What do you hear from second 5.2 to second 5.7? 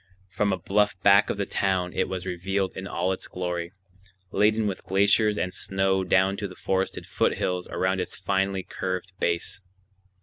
and